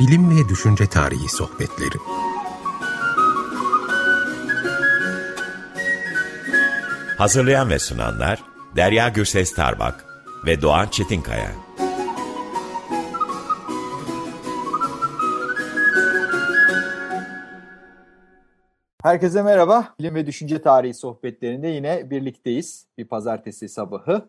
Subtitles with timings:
[0.00, 1.98] Bilim ve Düşünce Tarihi Sohbetleri
[7.18, 8.44] Hazırlayan ve sunanlar
[8.76, 10.04] Derya Gürses Tarbak
[10.46, 11.52] ve Doğan Çetinkaya.
[19.02, 19.94] Herkese merhaba.
[19.98, 22.86] Bilim ve Düşünce Tarihi sohbetlerinde yine birlikteyiz.
[22.98, 24.28] Bir pazartesi sabahı.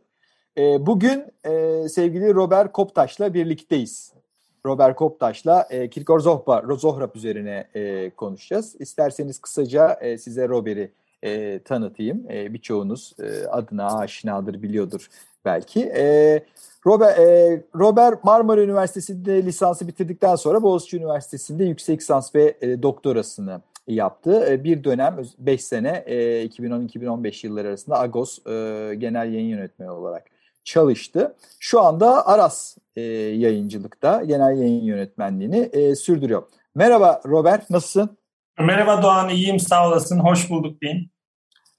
[0.58, 4.21] E, bugün e, sevgili Robert Koptaş'la birlikteyiz.
[4.66, 8.76] Robert Koptaş'la e, Kirkor Zohba, Zohrab üzerine e, konuşacağız.
[8.80, 10.92] İsterseniz kısaca e, size Robert'i
[11.24, 12.32] e, tanıtayım.
[12.32, 15.08] E, birçoğunuz e, adına aşinadır, biliyordur
[15.46, 15.82] belki.
[15.82, 16.46] E,
[16.86, 23.62] Robert, e, Robert Marmara Üniversitesi'nde lisansı bitirdikten sonra Boğaziçi Üniversitesi'nde yüksek lisans ve e, doktorasını
[23.88, 24.46] yaptı.
[24.50, 28.52] E, bir dönem 5 sene e, 2010-2015 yılları arasında Agos e,
[28.98, 30.26] genel yayın yönetmeni olarak
[30.64, 31.36] çalıştı.
[31.60, 36.44] Şu anda Aras e, yayıncılıkta genel yayın yönetmenliğini e, sürdürüyor.
[36.76, 38.18] Merhaba Robert, nasılsın?
[38.60, 40.20] Merhaba Doğan, iyiyim sağ olasın.
[40.20, 41.10] Hoş bulduk diyeyim.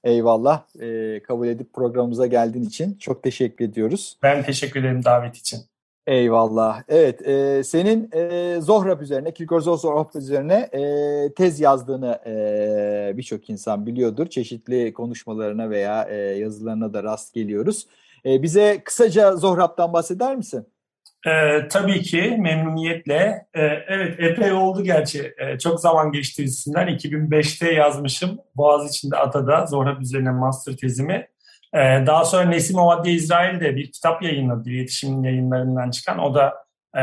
[0.03, 0.63] Eyvallah.
[0.81, 4.17] E, kabul edip programımıza geldiğin için çok teşekkür ediyoruz.
[4.23, 5.59] Ben teşekkür ederim davet için.
[6.07, 6.83] Eyvallah.
[6.87, 13.85] Evet, e, senin e, Zohrab üzerine, Kirkor Zohrab üzerine e, tez yazdığını e, birçok insan
[13.85, 14.27] biliyordur.
[14.27, 17.87] Çeşitli konuşmalarına veya e, yazılarına da rast geliyoruz.
[18.25, 20.67] E, bize kısaca Zohrab'dan bahseder misin?
[21.27, 23.47] E, tabii ki memnuniyetle.
[23.53, 25.33] E, evet epey oldu gerçi.
[25.37, 26.87] E, çok zaman geçti üstünden.
[26.87, 28.37] 2005'te yazmışım.
[28.55, 31.27] Boğaziçi'nde Ata'da Zohrab üzerine master tezimi.
[31.73, 34.69] E, daha sonra Nesim Ovadya İsrail'de bir kitap yayınladı.
[34.69, 36.19] İletişim yayınlarından çıkan.
[36.19, 36.53] O da
[36.97, 37.01] e,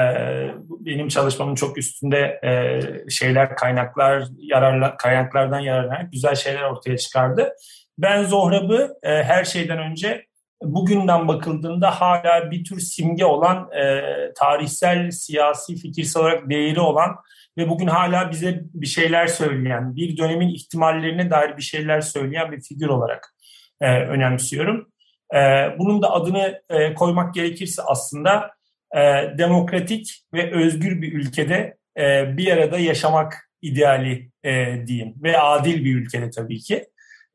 [0.80, 7.52] benim çalışmamın çok üstünde e, şeyler, kaynaklar, yararla, kaynaklardan yararlanarak güzel şeyler ortaya çıkardı.
[7.98, 10.29] Ben Zohrab'ı e, her şeyden önce
[10.62, 14.02] bugünden bakıldığında hala bir tür simge olan, e,
[14.36, 17.16] tarihsel, siyasi, fikirsel olarak değeri olan
[17.58, 22.60] ve bugün hala bize bir şeyler söyleyen, bir dönemin ihtimallerine dair bir şeyler söyleyen bir
[22.60, 23.34] figür olarak
[23.80, 24.88] e, önemsiyorum.
[25.34, 25.38] E,
[25.78, 28.50] bunun da adını e, koymak gerekirse aslında
[28.96, 28.98] e,
[29.38, 35.96] demokratik ve özgür bir ülkede e, bir arada yaşamak ideali e, diyeyim ve adil bir
[35.96, 36.86] ülkede tabii ki.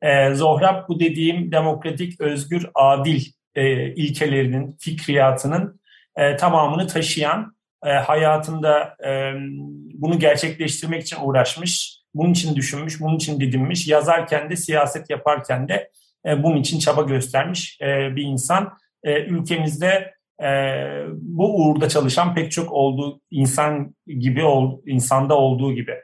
[0.06, 3.24] E, Zohrab bu dediğim demokratik, özgür, adil
[3.54, 5.80] e, ilkelerinin, fikriyatının
[6.16, 8.96] e, tamamını taşıyan, e, hayatında
[9.94, 15.90] bunu gerçekleştirmek için uğraşmış, bunun için düşünmüş, bunun için didinmiş, yazarken de, siyaset yaparken de
[16.24, 17.78] bunun için çaba göstermiş
[18.16, 18.72] bir insan.
[19.04, 20.14] Ülkemizde
[21.12, 24.42] bu uğurda çalışan pek çok olduğu insan gibi,
[24.86, 25.94] insanda olduğu gibi.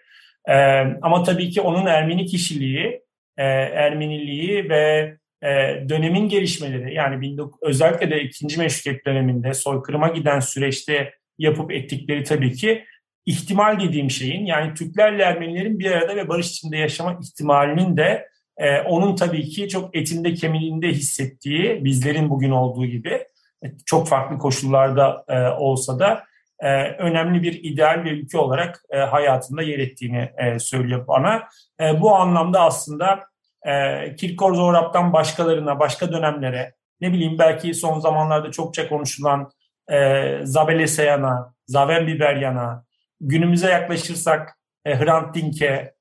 [0.49, 0.55] E,
[1.03, 3.02] ama tabii ki onun Ermeni kişiliği,
[3.37, 5.49] e, Ermeniliği ve e,
[5.89, 6.95] dönemin gelişmeleri.
[6.95, 12.85] Yani özellikle de ikinci meşrutiyet döneminde soykırıma giden süreçte yapıp ettikleri tabii ki
[13.27, 18.81] ihtimal dediğim şeyin yani Türklerle Ermenilerin bir arada ve barış içinde yaşama ihtimalinin de e,
[18.81, 23.25] onun tabii ki çok etinde kemiğinde hissettiği bizlerin bugün olduğu gibi
[23.65, 26.25] e, çok farklı koşullarda e, olsa da
[26.63, 31.43] e, önemli bir ideal bir ülke olarak e, hayatında yer ettiğini e, söylüyor bana.
[31.81, 33.21] E, bu anlamda aslında
[33.67, 39.51] e, Kirkor Zohrab'dan başkalarına, başka dönemlere, ne bileyim belki son zamanlarda çokça konuşulan
[39.93, 42.85] e, Zabele Seyan'a, Zaven Biberyan'a,
[43.21, 45.95] günümüze yaklaşırsak Hrant Dink'e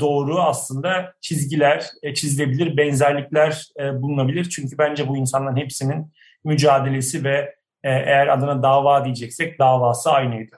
[0.00, 1.84] doğru aslında çizgiler
[2.14, 4.44] çizilebilir, benzerlikler bulunabilir.
[4.44, 6.12] Çünkü bence bu insanların hepsinin
[6.44, 7.55] mücadelesi ve
[7.86, 10.56] e, eğer adına dava diyeceksek davası aynıydı.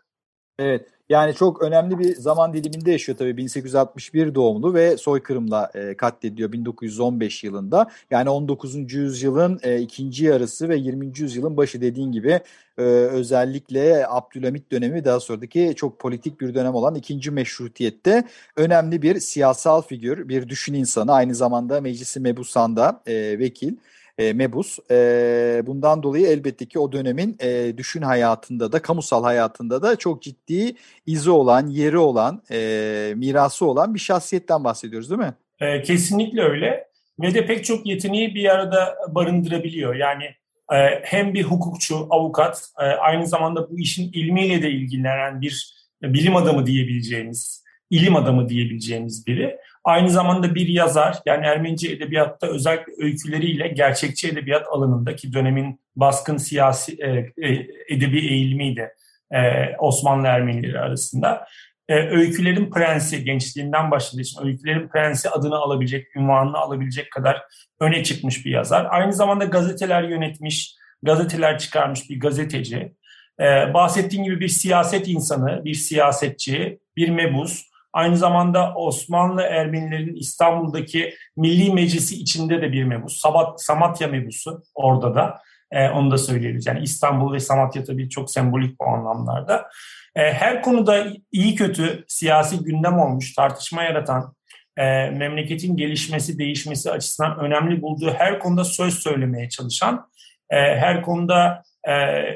[0.58, 0.86] Evet.
[1.08, 7.44] Yani çok önemli bir zaman diliminde yaşıyor tabii 1861 doğumlu ve soykırımla e, katlediliyor 1915
[7.44, 7.90] yılında.
[8.10, 8.92] Yani 19.
[8.92, 11.12] yüzyılın e, ikinci yarısı ve 20.
[11.18, 12.40] yüzyılın başı dediğin gibi
[12.78, 18.24] e, özellikle Abdülhamit dönemi daha sonraki çok politik bir dönem olan ikinci meşrutiyette
[18.56, 23.76] önemli bir siyasal figür, bir düşün insanı aynı zamanda Meclisi Mebusan'da e, vekil
[24.18, 24.78] e, mebus.
[24.90, 30.22] E, bundan dolayı elbette ki o dönemin e, düşün hayatında da, kamusal hayatında da çok
[30.22, 30.75] ciddi
[31.06, 35.34] izi olan, yeri olan, e, mirası olan bir şahsiyetten bahsediyoruz değil mi?
[35.60, 36.88] E, kesinlikle öyle.
[37.20, 39.94] Ve de pek çok yeteneği bir arada barındırabiliyor.
[39.94, 40.25] Yani
[40.72, 46.37] e, hem bir hukukçu, avukat, e, aynı zamanda bu işin ilmiyle de ilgilenen bir bilim
[46.37, 49.58] adamı diyebileceğimiz, ilim adamı diyebileceğimiz biri.
[49.84, 56.96] Aynı zamanda bir yazar yani Ermenice edebiyatta özellikle öyküleriyle gerçekçi edebiyat alanındaki dönemin baskın siyasi
[57.02, 57.08] e,
[57.48, 58.90] e, edebi eğilimiydi
[59.30, 59.38] e,
[59.78, 61.46] Osmanlı Ermenileri arasında.
[61.88, 67.42] E, öykülerin prensi gençliğinden başladığı için öykülerin prensi adını alabilecek, ünvanını alabilecek kadar
[67.81, 68.86] öne çıkmış bir yazar.
[68.90, 72.92] Aynı zamanda gazeteler yönetmiş, gazeteler çıkarmış bir gazeteci.
[73.40, 77.68] e, bahsettiğim gibi bir siyaset insanı, bir siyasetçi, bir mebus.
[77.93, 83.20] Aynı zamanda Osmanlı Ermenilerin İstanbul'daki Milli Meclisi içinde de bir mebus.
[83.20, 85.38] Sabat, Samatya mebusu orada da.
[85.73, 86.67] E, onu da söyleyebiliriz.
[86.67, 89.69] Yani İstanbul ve Samatya tabii çok sembolik bu anlamlarda.
[90.17, 94.34] E, her konuda iyi kötü siyasi gündem olmuş, tartışma yaratan,
[94.76, 100.08] e, memleketin gelişmesi, değişmesi açısından önemli bulduğu her konuda söz söylemeye çalışan,
[100.50, 101.93] e, her konuda e,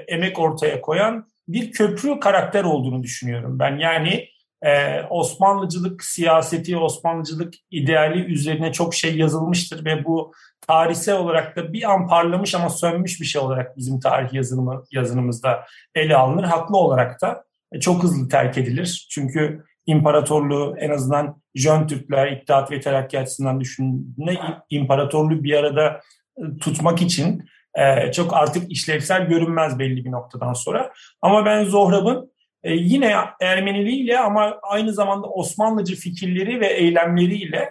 [0.08, 3.78] emek ortaya koyan bir köprü karakter olduğunu düşünüyorum ben.
[3.78, 4.28] Yani
[4.62, 10.32] e, Osmanlıcılık siyaseti, Osmanlıcılık ideali üzerine çok şey yazılmıştır ve bu
[10.66, 15.64] tarihsel olarak da bir an parlamış ama sönmüş bir şey olarak bizim tarih yazılımı, yazınımızda
[15.94, 16.44] ele alınır.
[16.44, 17.44] Haklı olarak da
[17.80, 19.06] çok hızlı terk edilir.
[19.10, 24.38] Çünkü imparatorluğu en azından Jön Türkler, İttihat ve Terakki açısından düşündüğünde
[24.70, 26.00] imparatorluğu bir arada
[26.36, 27.44] e, tutmak için
[27.74, 30.92] e, çok artık işlevsel görünmez belli bir noktadan sonra.
[31.22, 32.31] Ama ben Zohrab'ın
[32.64, 37.68] e, yine Ermeniliğiyle ama aynı zamanda Osmanlıcı fikirleri ve eylemleriyle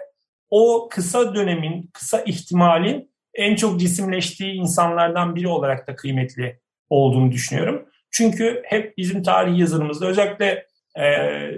[0.50, 6.60] o kısa dönemin, kısa ihtimalin en çok cisimleştiği insanlardan biri olarak da kıymetli
[6.90, 7.88] olduğunu düşünüyorum.
[8.10, 10.66] Çünkü hep bizim tarih yazımımızda özellikle
[10.98, 11.04] e,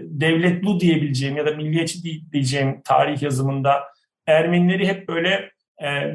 [0.03, 2.03] devletlu diyebileceğim ya da milliyetçi
[2.33, 3.85] diyeceğim tarih yazımında
[4.27, 5.51] Ermenileri hep böyle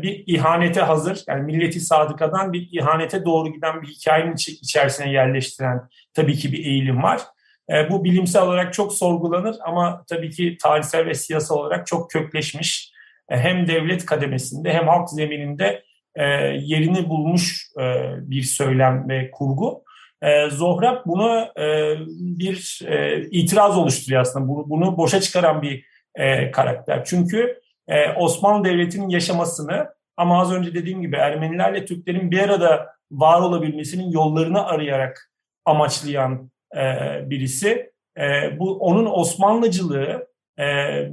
[0.01, 5.81] bir ihanete hazır, yani milleti sadıkadan bir ihanete doğru giden bir hikayenin içerisine yerleştiren
[6.13, 7.21] tabii ki bir eğilim var.
[7.71, 12.91] E, bu bilimsel olarak çok sorgulanır ama tabii ki tarihsel ve siyasal olarak çok kökleşmiş.
[13.29, 15.83] E, hem devlet kademesinde hem halk zemininde
[16.15, 16.23] e,
[16.61, 17.83] yerini bulmuş e,
[18.17, 19.83] bir söylem ve kurgu.
[20.49, 21.47] Zohrab bunu
[22.37, 22.79] bir
[23.31, 24.47] itiraz oluşturuyor aslında.
[24.47, 25.85] Bunu, boşa çıkaran bir
[26.51, 27.05] karakter.
[27.05, 27.59] Çünkü
[27.89, 29.87] e, Osmanlı Devleti'nin yaşamasını
[30.17, 35.31] ama az önce dediğim gibi Ermenilerle Türklerin bir arada var olabilmesinin yollarını arayarak
[35.65, 36.81] amaçlayan e,
[37.29, 37.91] birisi.
[38.17, 40.27] E, bu onun Osmanlıcılığı
[40.59, 40.65] e,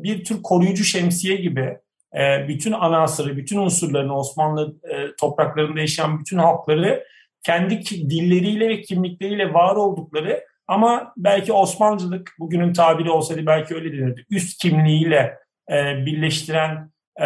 [0.02, 1.78] bir tür koruyucu şemsiye gibi
[2.18, 4.76] e, bütün anasırı, bütün unsurlarını Osmanlı
[5.20, 7.04] topraklarında yaşayan bütün halkları
[7.42, 14.24] kendi dilleriyle ve kimlikleriyle var oldukları ama belki Osmanlıcılık bugünün tabiri olsaydı belki öyle denirdi.
[14.30, 15.38] Üst kimliğiyle
[15.70, 16.90] e, birleştiren
[17.20, 17.24] e,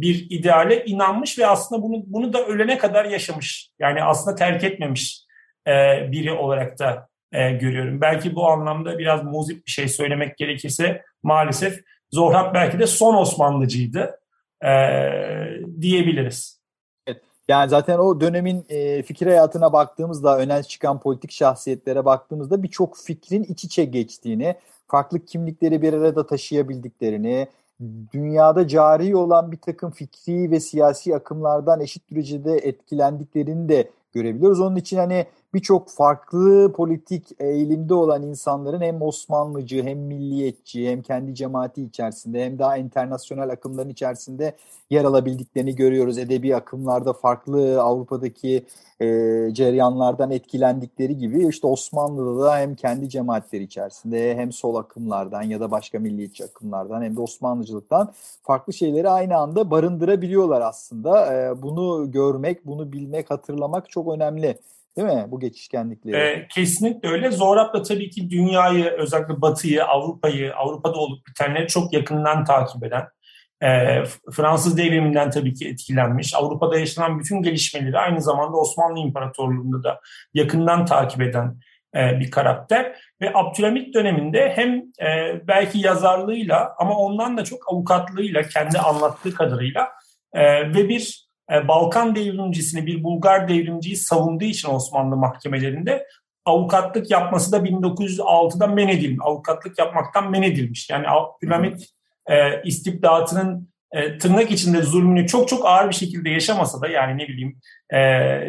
[0.00, 3.70] bir ideale inanmış ve aslında bunu bunu da ölene kadar yaşamış.
[3.78, 5.24] Yani aslında terk etmemiş
[5.66, 5.72] e,
[6.12, 8.00] biri olarak da görüyorum.
[8.00, 11.80] Belki bu anlamda biraz muzip bir şey söylemek gerekirse maalesef
[12.10, 14.20] Zohrab belki de son Osmanlıcıydı
[15.80, 16.62] diyebiliriz.
[17.48, 18.62] Yani zaten o dönemin
[19.02, 24.56] fikir hayatına baktığımızda, öne çıkan politik şahsiyetlere baktığımızda birçok fikrin iç içe geçtiğini,
[24.88, 27.48] farklı kimlikleri bir arada taşıyabildiklerini,
[28.12, 34.60] dünyada cari olan bir takım fikri ve siyasi akımlardan eşit derecede etkilendiklerini de görebiliyoruz.
[34.60, 41.34] Onun için hani birçok farklı politik eğilimde olan insanların hem Osmanlıcı hem milliyetçi hem kendi
[41.34, 44.54] cemaati içerisinde hem daha internasyonel akımların içerisinde
[44.90, 46.18] yer alabildiklerini görüyoruz.
[46.18, 48.64] Edebi akımlarda farklı Avrupa'daki
[49.00, 49.06] e,
[49.52, 55.70] ceryanlardan etkilendikleri gibi işte Osmanlı'da da hem kendi cemaatleri içerisinde hem sol akımlardan ya da
[55.70, 58.12] başka milliyetçi akımlardan hem de Osmanlıcılıktan
[58.42, 61.34] farklı şeyleri aynı anda barındırabiliyorlar aslında.
[61.34, 64.58] E, bunu görmek, bunu bilmek, hatırlamak çok önemli.
[64.96, 66.16] Değil mi bu geçişkenlikleri?
[66.16, 67.30] Ee, kesinlikle öyle.
[67.30, 73.04] Zorap da tabii ki dünyayı, özellikle Batı'yı, Avrupa'yı, Avrupa'da olup bitenleri çok yakından takip eden,
[73.62, 80.00] e, Fransız devriminden tabii ki etkilenmiş, Avrupa'da yaşanan bütün gelişmeleri aynı zamanda Osmanlı İmparatorluğu'nda da
[80.34, 81.56] yakından takip eden
[81.96, 82.96] e, bir karakter.
[83.20, 89.88] Ve Abdülhamit döneminde hem e, belki yazarlığıyla ama ondan da çok avukatlığıyla, kendi anlattığı kadarıyla
[90.32, 91.31] e, ve bir e,
[91.68, 96.06] Balkan devrimcisini, bir Bulgar devrimciyi savunduğu için Osmanlı mahkemelerinde
[96.44, 99.18] avukatlık yapması da 1906'da men edilmiş.
[99.22, 100.90] Avukatlık yapmaktan men edilmiş.
[100.90, 101.88] Yani Abdülhamit
[102.30, 107.28] e, istibdatının e, tırnak içinde zulmünü çok çok ağır bir şekilde yaşamasa da yani ne
[107.28, 107.58] bileyim
[107.94, 107.98] e,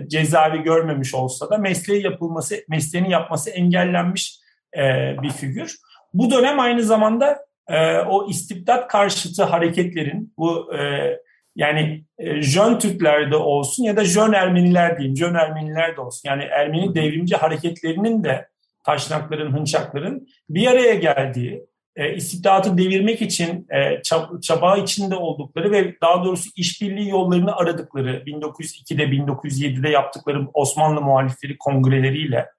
[0.08, 4.40] cezaevi görmemiş olsa da mesleği yapılması, mesleğini yapması engellenmiş
[4.78, 4.82] e,
[5.22, 5.78] bir figür.
[6.14, 10.80] Bu dönem aynı zamanda e, o istibdat karşıtı hareketlerin bu e,
[11.56, 16.30] yani e, Jön Türklerde olsun ya da Jön Ermeniler diyeyim, Jön Ermeniler de olsun.
[16.30, 18.48] Yani Ermeni devrimci hareketlerinin de
[18.84, 24.02] taşnakların, hınçakların bir araya geldiği, e, istibdatı devirmek için e,
[24.42, 32.50] çaba içinde oldukları ve daha doğrusu işbirliği yollarını aradıkları 1902'de 1907'de yaptıkları Osmanlı muhalifleri kongreleriyle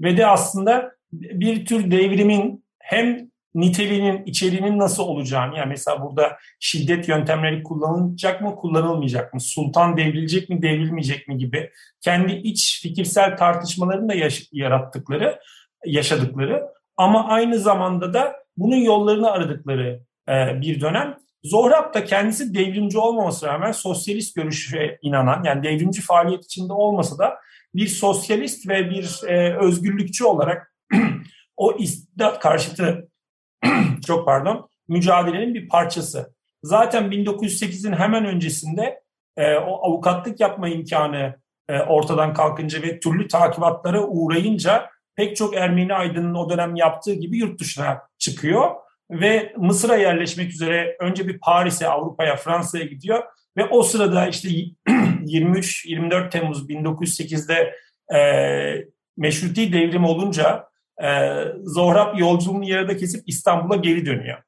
[0.00, 7.08] ve de aslında bir tür devrimin hem niteliğinin, içeriğinin nasıl olacağını, yani mesela burada şiddet
[7.08, 14.08] yöntemleri kullanılacak mı, kullanılmayacak mı, sultan devrilecek mi, devrilmeyecek mi gibi kendi iç fikirsel tartışmalarını
[14.08, 15.40] da yaş- yarattıkları,
[15.86, 16.62] yaşadıkları
[16.96, 21.18] ama aynı zamanda da bunun yollarını aradıkları e, bir dönem.
[21.44, 27.38] Zohrab da kendisi devrimci olmamasına rağmen sosyalist görüşe inanan, yani devrimci faaliyet içinde olmasa da
[27.74, 30.74] bir sosyalist ve bir e, özgürlükçü olarak
[31.56, 33.08] o istidat karşıtı
[34.06, 36.34] çok pardon mücadelenin bir parçası.
[36.62, 39.00] Zaten 1908'in hemen öncesinde
[39.36, 41.34] e, o avukatlık yapma imkanı
[41.68, 47.38] e, ortadan kalkınca ve türlü takibatlara uğrayınca pek çok Ermeni aydının o dönem yaptığı gibi
[47.38, 48.70] yurt dışına çıkıyor
[49.10, 53.22] ve Mısır'a yerleşmek üzere önce bir Paris'e, Avrupa'ya, Fransa'ya gidiyor
[53.56, 54.48] ve o sırada işte
[54.88, 57.74] 23-24 Temmuz 1908'de
[58.18, 58.20] e,
[59.16, 60.68] meşruti devrim olunca
[61.04, 64.38] e, Zohrab yolculuğunu yarıda kesip İstanbul'a geri dönüyor.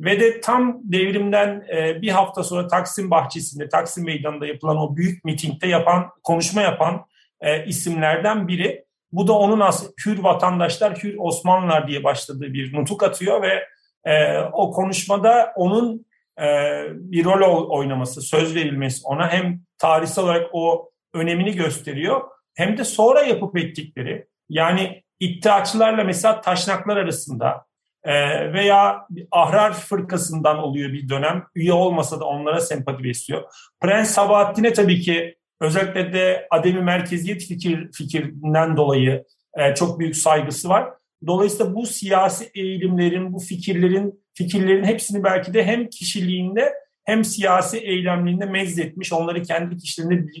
[0.00, 5.24] Ve de tam devrimden e, bir hafta sonra Taksim Bahçesi'nde, Taksim Meydanı'nda yapılan o büyük
[5.24, 7.06] mitingde yapan, konuşma yapan
[7.40, 8.84] e, isimlerden biri.
[9.12, 13.64] Bu da onun as hür vatandaşlar, hür Osmanlılar diye başladığı bir nutuk atıyor ve
[14.04, 16.06] e, o konuşmada onun
[16.40, 16.46] e,
[16.90, 22.20] bir rol oynaması, söz verilmesi ona hem tarihsel olarak o önemini gösteriyor
[22.54, 27.66] hem de sonra yapıp ettikleri yani iddiaçılarla mesela taşnaklar arasında
[28.04, 28.12] e,
[28.52, 31.44] veya ahrar fırkasından oluyor bir dönem.
[31.54, 33.42] Üye olmasa da onlara sempati besliyor.
[33.80, 39.24] Prens Sabahattin'e tabii ki özellikle de ademi merkeziyet fikir, fikrinden dolayı
[39.58, 40.88] e, çok büyük saygısı var.
[41.26, 46.72] Dolayısıyla bu siyasi eğilimlerin, bu fikirlerin fikirlerin hepsini belki de hem kişiliğinde
[47.04, 50.32] hem siyasi eylemliğinde mezzetmiş, onları kendi kişilerinde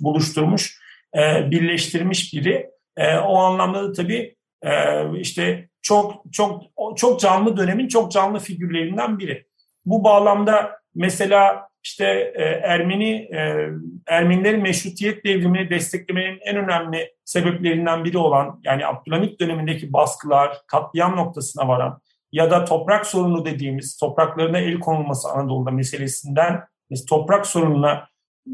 [0.00, 0.78] buluşturmuş,
[1.16, 2.70] e, birleştirmiş biri.
[2.96, 4.70] E, o anlamda da tabii e,
[5.18, 6.62] işte çok çok
[6.96, 9.46] çok canlı dönemin çok canlı figürlerinden biri.
[9.86, 13.68] Bu bağlamda mesela işte e, Ermeni e,
[14.06, 21.68] Ermenilerin meşrutiyet devrimini desteklemenin en önemli sebeplerinden biri olan yani Abdülhamit dönemindeki baskılar, katliam noktasına
[21.68, 22.00] varan
[22.32, 26.64] ya da toprak sorunu dediğimiz topraklarına el konulması Anadolu'da meselesinden
[27.08, 28.08] toprak sorununa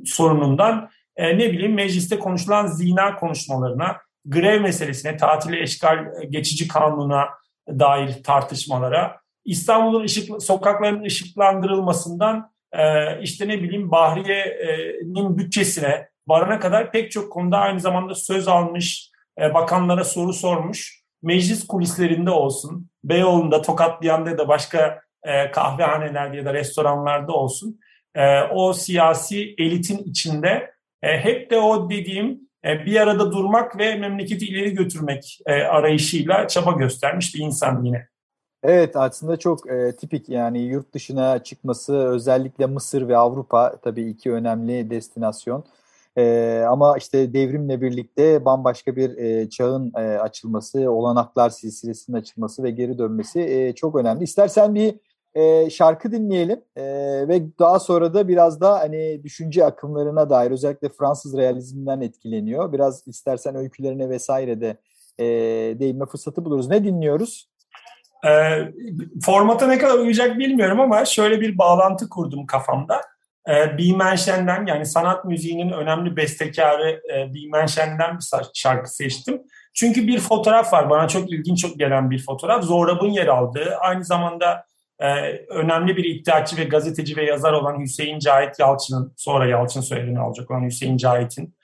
[0.05, 3.97] sorunundan e, ne bileyim mecliste konuşulan zina konuşmalarına
[4.29, 7.29] grev meselesine, tatili eşgal geçici kanuna
[7.69, 12.83] dair tartışmalara, İstanbul'un ışık, sokaklarının ışıklandırılmasından e,
[13.23, 19.55] işte ne bileyim Bahriye'nin bütçesine varana kadar pek çok konuda aynı zamanda söz almış, e,
[19.55, 20.99] bakanlara soru sormuş.
[21.23, 27.81] Meclis kulislerinde olsun, Beyoğlu'nda, Tokatlıyan'da ya da başka e, kahvehanelerde ya da restoranlarda olsun.
[28.55, 30.71] O siyasi elitin içinde
[31.01, 36.73] hep de o dediğim e, bir arada durmak ve memleketi ileri götürmek e, arayışıyla çaba
[36.73, 38.09] göstermiş bir insan yine.
[38.63, 44.33] Evet aslında çok e, tipik yani yurt dışına çıkması özellikle Mısır ve Avrupa tabii iki
[44.33, 45.65] önemli destinasyon.
[46.19, 52.71] E, ama işte devrimle birlikte bambaşka bir e, çağın e, açılması, olanaklar silsilesinin açılması ve
[52.71, 54.25] geri dönmesi e, çok önemli.
[54.25, 54.95] İstersen bir
[55.39, 56.83] e, şarkı dinleyelim e,
[57.29, 62.73] ve daha sonra da biraz da hani düşünce akımlarına dair özellikle Fransız realizminden etkileniyor.
[62.73, 64.77] Biraz istersen öykülerine vesaire de
[65.19, 65.25] e,
[65.79, 66.69] değinme fırsatı buluruz.
[66.69, 67.49] Ne dinliyoruz?
[68.27, 68.31] E,
[69.23, 73.01] formata ne kadar uyacak bilmiyorum ama şöyle bir bağlantı kurdum kafamda.
[73.49, 79.43] E, Bimenşen'den yani sanat müziğinin önemli bestekarı e, Bimenşen'den bir şarkı seçtim.
[79.75, 82.65] Çünkü bir fotoğraf var bana çok ilginç gelen bir fotoğraf.
[82.65, 84.68] Zorab'ın yer aldığı aynı zamanda
[85.01, 85.07] ee,
[85.49, 90.51] önemli bir iddiaçı ve gazeteci ve yazar olan Hüseyin Cahit Yalçın'ın, sonra Yalçın soyadını alacak
[90.51, 91.55] olan Hüseyin Cahit'in,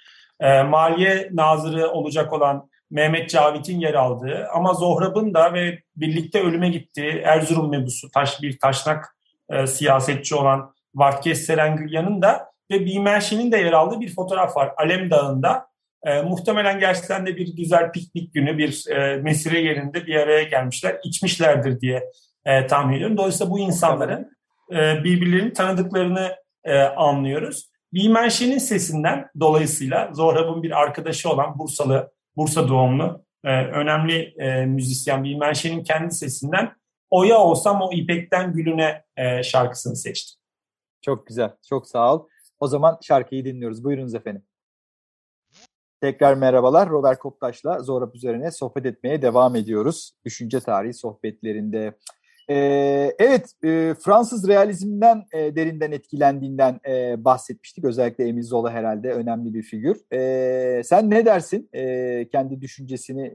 [0.41, 6.69] e, Maliye Nazırı olacak olan Mehmet Cavit'in yer aldığı ama Zohrab'ın da ve birlikte ölüme
[6.69, 9.17] gittiği Erzurum mebusu, taş, bir taşnak
[9.51, 14.73] e, siyasetçi olan Vartkes Serengülyan'ın da ve Bimerşi'nin de yer aldığı bir fotoğraf var.
[14.77, 15.67] Alem Dağı'nda
[16.05, 20.97] e, muhtemelen gerçekten de bir güzel piknik günü, bir e, mesire yerinde bir araya gelmişler,
[21.05, 22.11] içmişlerdir diye
[22.45, 23.17] e, tahmin ediyorum.
[23.17, 24.37] Dolayısıyla bu insanların
[24.73, 27.71] e, birbirlerini tanıdıklarını e, anlıyoruz.
[27.93, 35.85] Bilmenşe'nin sesinden dolayısıyla Zohrab'ın bir arkadaşı olan Bursalı, Bursa doğumlu e, önemli e, müzisyen Bilmenşe'nin
[35.85, 36.73] kendi sesinden
[37.11, 40.41] Oya olsam o ipekten gülüne e, şarkısını seçtim.
[41.03, 42.29] Çok güzel, çok sağ ol.
[42.61, 43.85] O zaman şarkıyı dinliyoruz.
[43.85, 44.43] Buyurunuz efendim.
[46.01, 46.91] Tekrar merhabalar.
[46.91, 50.13] Robert Koptaş'la Zorap üzerine sohbet etmeye devam ediyoruz.
[50.25, 51.99] Düşünce tarihi sohbetlerinde.
[52.49, 52.57] E,
[53.19, 57.85] evet, e, Fransız realizmden e, derinden etkilendiğinden e, bahsetmiştik.
[57.85, 59.97] Özellikle Emile Zola herhalde önemli bir figür.
[60.13, 61.71] E, sen ne dersin
[62.33, 63.33] kendi düşüncesini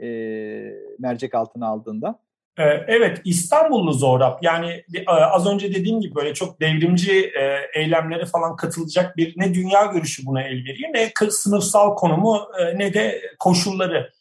[0.99, 2.19] mercek altına aldığında?
[2.57, 7.31] Ee, evet İstanbullu Zohrab yani az önce dediğim gibi böyle çok devrimci
[7.73, 13.21] eylemlere falan katılacak bir ne dünya görüşü buna el veriyor ne sınıfsal konumu ne de
[13.39, 14.11] koşulları.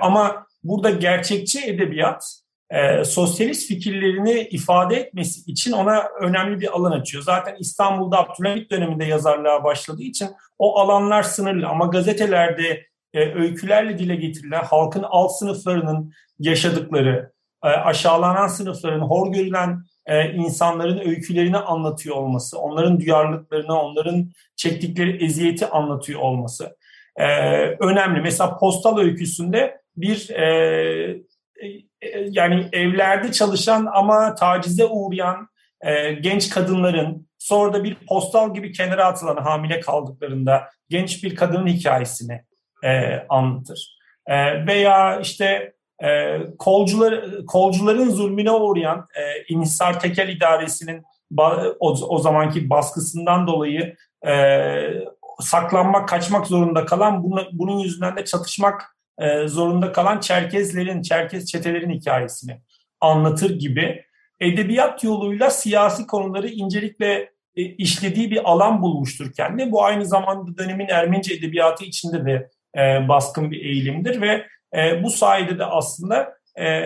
[0.00, 2.40] Ama burada gerçekçi edebiyat
[3.04, 7.24] sosyalist fikirlerini ifade etmesi için ona önemli bir alan açıyor.
[7.24, 14.64] Zaten İstanbul'da Abdülhamit döneminde yazarlığa başladığı için o alanlar sınırlı ama gazetelerde öykülerle dile getirilen
[14.64, 17.32] halkın alt sınıflarının yaşadıkları,
[17.64, 25.66] e, aşağılanan sınıfların, hor görülen e, insanların öykülerini anlatıyor olması, onların duyarlılıklarını, onların çektikleri eziyeti
[25.66, 26.76] anlatıyor olması
[27.16, 27.26] e,
[27.66, 28.20] önemli.
[28.20, 30.30] Mesela postal öyküsünde bir
[32.30, 35.48] yani evlerde çalışan ama tacize uğrayan
[36.20, 42.44] genç kadınların sonra da bir postal gibi kenara atılan hamile kaldıklarında genç bir kadının hikayesini
[43.28, 43.98] anlatır.
[44.66, 51.02] veya işte e, kolcular, kolcuların zulmüne uğrayan e, İnhisar Tekel İdaresi'nin
[51.80, 54.34] o, o zamanki baskısından dolayı e,
[55.40, 61.90] saklanmak, kaçmak zorunda kalan, bunu, bunun yüzünden de çatışmak e, zorunda kalan Çerkezlerin, Çerkez çetelerin
[61.90, 62.60] hikayesini
[63.00, 64.04] anlatır gibi
[64.40, 69.72] edebiyat yoluyla siyasi konuları incelikle e, işlediği bir alan bulmuştur kendi.
[69.72, 74.46] Bu aynı zamanda dönemin Ermenice edebiyatı içinde de e, baskın bir eğilimdir ve
[75.02, 76.34] bu sayede de aslında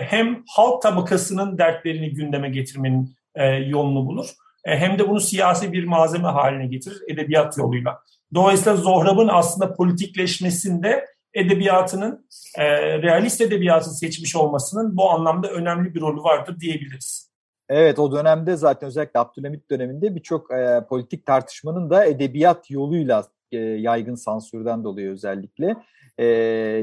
[0.01, 4.29] hem halk tabakasının dertlerini gündeme getirmenin e, yolunu bulur
[4.65, 7.99] hem de bunu siyasi bir malzeme haline getirir edebiyat yoluyla.
[8.33, 12.27] Dolayısıyla Zohrab'ın aslında politikleşmesinde edebiyatının,
[12.57, 12.65] e,
[13.01, 17.31] realist edebiyatı seçmiş olmasının bu anlamda önemli bir rolü vardır diyebiliriz.
[17.69, 23.57] Evet o dönemde zaten özellikle Abdülhamit döneminde birçok e, politik tartışmanın da edebiyat yoluyla e,
[23.57, 25.75] yaygın sansürden dolayı özellikle
[26.17, 26.25] e,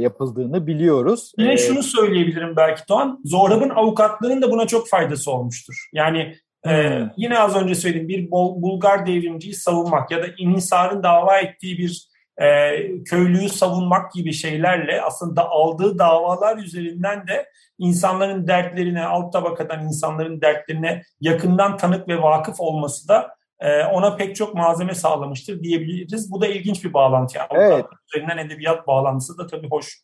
[0.00, 1.32] yapıldığını biliyoruz.
[1.38, 5.88] Yine ee, şunu söyleyebilirim belki Doğan, Zohrab'ın avukatlığının da buna çok faydası olmuştur.
[5.92, 6.72] Yani e, hmm.
[6.72, 12.11] e, yine az önce söylediğim bir Bulgar devrimciyi savunmak ya da İnisar'ın dava ettiği bir
[12.38, 12.72] e,
[13.04, 17.48] köylüyü savunmak gibi şeylerle aslında aldığı davalar üzerinden de
[17.78, 24.36] insanların dertlerine, alt tabakadan insanların dertlerine yakından tanık ve vakıf olması da ee, ona pek
[24.36, 26.32] çok malzeme sağlamıştır diyebiliriz.
[26.32, 27.38] Bu da ilginç bir bağlantı.
[27.38, 27.84] Yani evet.
[28.08, 30.02] Üzerinden edebiyat bağlantısı da tabii hoş.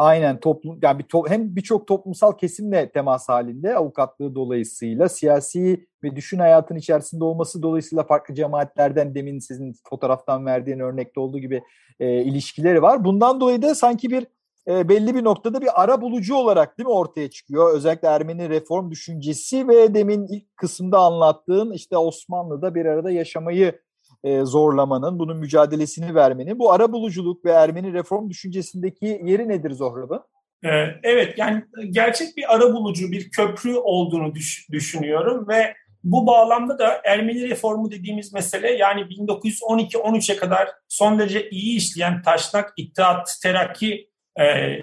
[0.00, 6.16] Aynen toplum yani bir to, hem birçok toplumsal kesimle temas halinde avukatlığı dolayısıyla siyasi ve
[6.16, 11.62] düşün hayatın içerisinde olması dolayısıyla farklı cemaatlerden demin sizin fotoğraftan verdiğin örnekte olduğu gibi
[12.00, 13.04] e, ilişkileri var.
[13.04, 14.26] Bundan dolayı da sanki bir
[14.68, 17.74] e, belli bir noktada bir ara bulucu olarak değil mi ortaya çıkıyor.
[17.74, 23.80] Özellikle Ermeni reform düşüncesi ve demin ilk kısımda anlattığın işte Osmanlı'da bir arada yaşamayı
[24.24, 26.58] e, zorlamanın, bunun mücadelesini vermenin.
[26.58, 30.20] Bu ara buluculuk ve Ermeni reform düşüncesindeki yeri nedir Zohrab'ın?
[30.64, 30.68] Ee,
[31.02, 37.00] evet yani gerçek bir ara bulucu, bir köprü olduğunu düş- düşünüyorum ve bu bağlamda da
[37.04, 44.44] Ermeni reformu dediğimiz mesele yani 1912-13'e kadar son derece iyi işleyen Taşnak, İttihat, Terakki e,
[44.44, 44.82] e,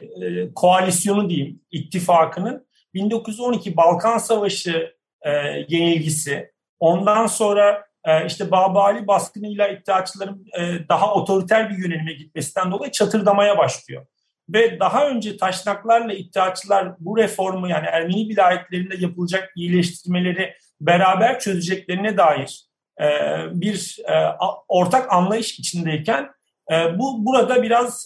[0.55, 5.31] koalisyonu diyeyim, ittifakının 1912 Balkan Savaşı e,
[5.67, 7.86] yenilgisi, ondan sonra
[8.27, 14.05] işte Babali baskınıyla iddiaçıların e, daha otoriter bir yönelime gitmesinden dolayı çatırdamaya başlıyor.
[14.49, 22.65] Ve daha önce taşnaklarla iddiaçılar bu reformu yani Ermeni vilayetlerinde yapılacak iyileştirmeleri beraber çözeceklerine dair
[23.01, 23.05] e,
[23.51, 24.35] bir e,
[24.67, 26.29] ortak anlayış içindeyken
[26.93, 28.05] bu burada biraz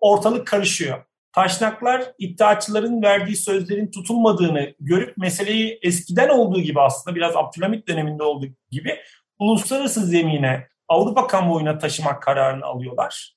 [0.00, 1.04] ortalık karışıyor.
[1.32, 8.46] Taşnaklar iddiaçıların verdiği sözlerin tutulmadığını görüp meseleyi eskiden olduğu gibi aslında biraz Abdülhamit döneminde olduğu
[8.70, 8.98] gibi
[9.42, 13.36] uluslararası zemine, Avrupa kamuoyuna taşımak kararını alıyorlar.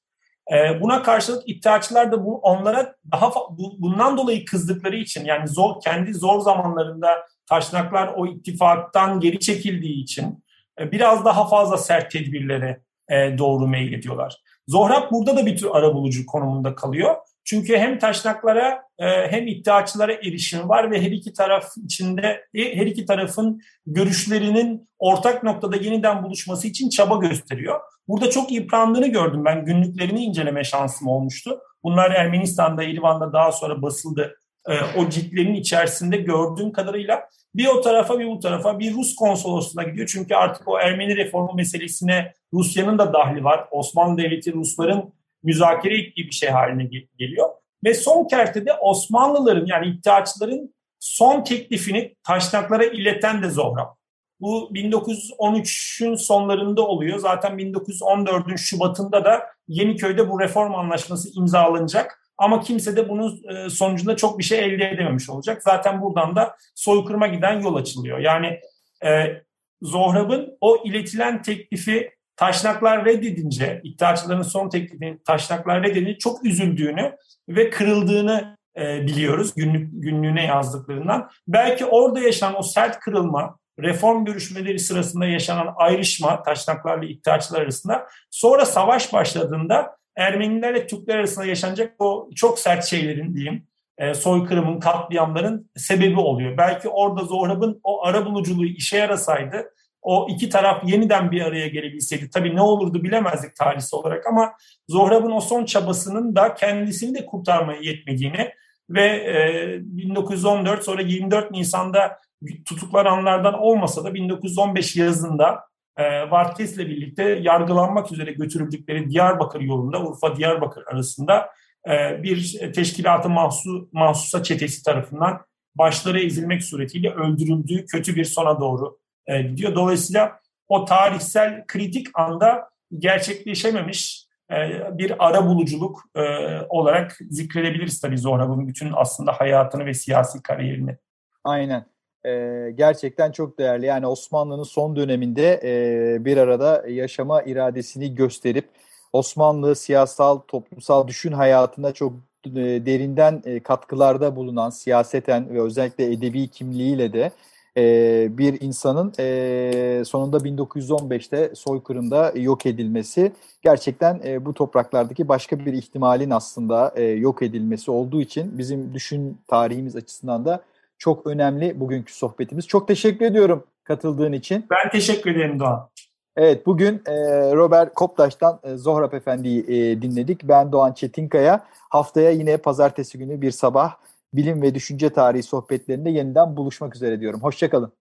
[0.54, 5.82] E, buna karşılık iddiaçılar da bu onlara daha bu, bundan dolayı kızdıkları için yani zor
[5.82, 10.44] kendi zor zamanlarında taşnaklar o ittifaktan geri çekildiği için
[10.80, 14.41] e, biraz daha fazla sert tedbirlere e, doğru meylediyorlar.
[14.68, 17.15] Zohrab burada da bir tür arabulucu konumunda kalıyor.
[17.45, 22.86] Çünkü hem taşnaklara e, hem iddiaçılara erişim var ve her iki taraf içinde e, her
[22.86, 27.79] iki tarafın görüşlerinin ortak noktada yeniden buluşması için çaba gösteriyor.
[28.08, 29.65] Burada çok yıprandığını gördüm ben.
[29.65, 31.60] Günlüklerini inceleme şansım olmuştu.
[31.84, 34.36] Bunlar Ermenistan'da, İrvan'da daha sonra basıldı.
[34.69, 39.84] E, o ciltlerin içerisinde gördüğüm kadarıyla bir o tarafa bir bu tarafa bir Rus konsolosluğuna
[39.84, 40.10] gidiyor.
[40.12, 43.67] Çünkü artık o Ermeni reformu meselesine Rusya'nın da dahli var.
[43.71, 45.13] Osmanlı Devleti Rusların
[45.45, 47.49] müzakere ettiği bir şey haline geliyor.
[47.84, 53.95] Ve son kertede Osmanlıların yani iddiaçıların son teklifini taşnaklara ileten de Zohrab.
[54.39, 57.19] Bu 1913'ün sonlarında oluyor.
[57.19, 62.21] Zaten 1914'ün Şubat'ında da Yeniköy'de bu reform anlaşması imzalanacak.
[62.38, 65.63] Ama kimse de bunun e, sonucunda çok bir şey elde edememiş olacak.
[65.63, 68.19] Zaten buradan da soykırıma giden yol açılıyor.
[68.19, 68.60] Yani
[69.05, 69.41] e,
[69.81, 77.15] Zohrab'ın o iletilen teklifi taşnaklar reddedince, iddiaçıların son teklifini taşnaklar reddedince çok üzüldüğünü
[77.50, 81.30] ve kırıldığını e, biliyoruz günlük günlüğüne yazdıklarından.
[81.48, 88.65] Belki orada yaşanan o sert kırılma, reform görüşmeleri sırasında yaşanan ayrışma taşnaklarla iddiaçılar arasında sonra
[88.65, 93.67] savaş başladığında Ermenilerle Türkler arasında yaşanacak o çok sert şeylerin diyeyim
[93.98, 96.58] e, soykırımın, katliamların sebebi oluyor.
[96.58, 99.74] Belki orada Zohrab'ın o ara buluculuğu işe yarasaydı
[100.06, 104.54] o iki taraf yeniden bir araya gelebilseydi tabii ne olurdu bilemezdik tarihsel olarak ama
[104.89, 108.52] Zohrab'ın o son çabasının da kendisini de kurtarmaya yetmediğini
[108.89, 112.20] ve e, 1914 sonra 24 Nisan'da
[112.65, 115.60] tutuklananlardan olmasa da 1915 yazında
[115.98, 121.50] e, Varkes'le birlikte yargılanmak üzere götürüldükleri Diyarbakır yolunda Urfa-Diyarbakır arasında
[121.89, 125.41] e, bir teşkilatı mahsu, mahsusa çetesi tarafından
[125.76, 129.76] başları ezilmek suretiyle öldürüldüğü kötü bir sona doğru e, gidiyor.
[129.76, 134.56] Dolayısıyla o tarihsel kritik anda gerçekleşememiş e,
[134.98, 136.22] bir ara buluculuk e,
[136.70, 140.98] olarak zikredebiliriz tabii Zohrab'ın bütün aslında hayatını ve siyasi kariyerini.
[141.44, 141.86] Aynen.
[142.26, 143.86] Ee, gerçekten çok değerli.
[143.86, 148.70] Yani Osmanlı'nın son döneminde e, bir arada yaşama iradesini gösterip
[149.14, 152.14] Osmanlı siyasal, toplumsal düşün hayatında çok
[152.46, 152.52] e,
[152.86, 157.32] derinden katkılarda bulunan siyaseten ve özellikle edebi kimliğiyle de
[157.78, 165.74] e, bir insanın e, sonunda 1915'te soykırımda yok edilmesi gerçekten e, bu topraklardaki başka bir
[165.74, 170.62] ihtimalin aslında e, yok edilmesi olduğu için bizim düşün tarihimiz açısından da
[170.98, 172.68] çok önemli bugünkü sohbetimiz.
[172.68, 174.66] Çok teşekkür ediyorum katıldığın için.
[174.72, 175.90] Ben teşekkür ederim Doğan.
[176.38, 177.14] Evet bugün e,
[177.56, 180.44] Robert Koptaş'tan e, Zohrab Efendi'yi e, dinledik.
[180.44, 181.66] Ben Doğan Çetinkaya.
[181.90, 183.96] Haftaya yine pazartesi günü bir sabah
[184.38, 187.43] bilim ve düşünce tarihi sohbetlerinde yeniden buluşmak üzere diyorum.
[187.43, 187.91] Hoşçakalın.